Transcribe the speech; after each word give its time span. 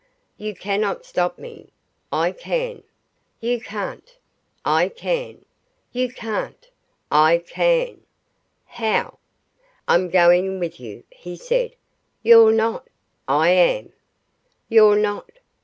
"You 0.35 0.55
cannot 0.55 1.05
stop 1.05 1.37
me." 1.37 1.69
"I 2.11 2.31
can." 2.31 2.81
"You 3.39 3.61
can't." 3.61 4.17
"I 4.65 4.89
can." 4.89 5.45
"You 5.93 6.11
can't." 6.11 6.67
"I 7.11 7.37
can." 7.37 8.01
"How?" 8.65 9.19
"I'm 9.87 10.09
going 10.09 10.59
with 10.59 10.79
you," 10.79 11.03
he 11.11 11.35
said. 11.35 11.75
"You're 12.23 12.51
not." 12.51 12.87
"I 13.27 13.49
am." 13.51 13.93
"You're 14.69 14.97
not." 14.97 15.33